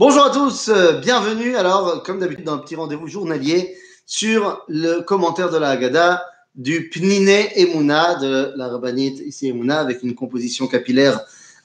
[0.00, 1.56] Bonjour à tous, euh, bienvenue.
[1.56, 6.24] Alors, comme d'habitude, dans un petit rendez-vous journalier sur le commentaire de la Haggadah
[6.54, 11.20] du Pnine Emouna de la rabbinite ici Emouna avec une composition capillaire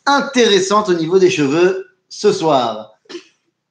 [0.06, 3.00] intéressante au niveau des cheveux ce soir.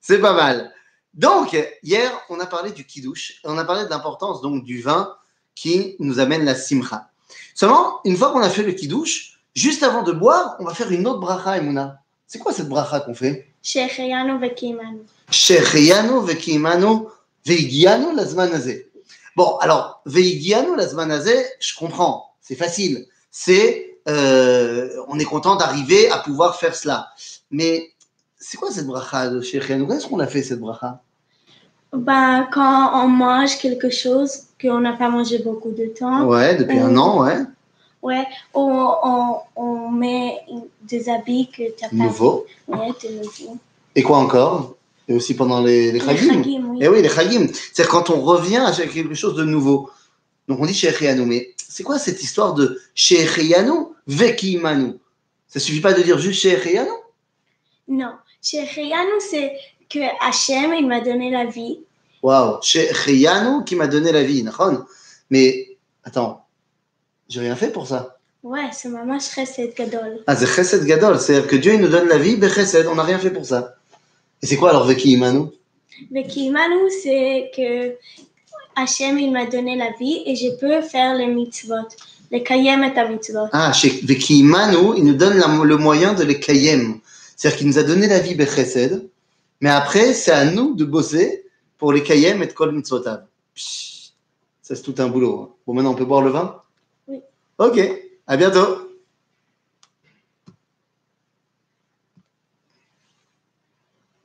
[0.01, 0.73] C'est pas mal.
[1.13, 4.81] Donc, hier, on a parlé du kiddush et on a parlé de l'importance donc du
[4.81, 5.15] vin
[5.55, 7.11] qui nous amène la simcha.
[7.55, 10.91] Seulement, une fois qu'on a fait le kiddush, juste avant de boire, on va faire
[10.91, 12.01] une autre bracha Emouna.
[12.35, 13.47] C'est quoi cette bracha qu'on fait?
[13.63, 15.03] Shechianu vekimanu.
[15.31, 17.07] Shechianu vekimanu
[17.47, 18.91] veigianu lazmanazé.
[19.37, 23.07] Bon, alors, veigianu lazmanazé, je comprends, c'est facile.
[23.31, 27.07] C'est, euh, on est content d'arriver à pouvoir faire cela.
[27.53, 27.93] Mais
[28.37, 31.03] c'est quoi cette bracha de Shechianu Qu'est-ce qu'on a fait cette bracha?
[31.93, 36.25] Bah, quand on mange quelque chose qu'on n'a pas mangé beaucoup de temps.
[36.25, 37.45] Ouais, depuis un an, ouais.
[38.05, 39.54] Ouais, on, on,
[41.09, 42.13] habits que tu as pas
[43.95, 44.77] Et quoi encore?
[45.09, 46.35] Et aussi pendant les, les, les chagim?
[46.35, 47.03] chagim eh oui.
[47.03, 47.47] Les chagim.
[47.53, 49.91] C'est-à-dire quand on revient à quelque chose de nouveau.
[50.49, 54.95] Donc on dit Sheikhiyanou, mais c'est quoi cette histoire de Sheikhiyanou, Vekimanu
[55.49, 56.93] Ça suffit pas de dire juste Sheikhiyanou
[57.89, 58.13] Non.
[58.43, 59.53] Sheikhiyanou, c'est
[59.89, 61.81] que Hachem, il m'a donné la vie.
[62.23, 64.45] Waouh, Sheikhiyanou qui m'a donné la vie,
[65.31, 66.47] Mais attends,
[67.29, 68.19] j'ai rien fait pour ça.
[68.45, 70.23] Ouais, c'est maman chesed gadol.
[70.27, 71.19] Ah, c'est Chesed Gadol.
[71.19, 73.77] C'est-à-dire que Dieu il nous donne la vie, Bechesed, on n'a rien fait pour ça.
[74.43, 75.47] Et c'est quoi alors Vekimanu
[76.11, 77.95] Vekimanu, c'est que
[78.77, 81.89] Hachem, il m'a donné la vie et je peux faire les mitzvot.
[82.31, 83.49] Les kayem et ta mitzvot.
[83.53, 87.01] Ah, chez Vekimanu, il nous donne la- le moyen de les kayem.
[87.37, 88.37] C'est-à-dire qu'il nous a donné la vie
[89.61, 91.47] mais après, c'est à nous de bosser
[91.79, 93.25] pour les kayem et de kol mitzvotav.
[93.55, 95.41] Ça, c'est tout un boulot.
[95.41, 95.55] hein.
[95.67, 96.61] Bon, maintenant, on peut boire le vin?
[97.09, 97.21] Oui.
[97.59, 97.81] Ok,
[98.27, 98.84] à bientôt.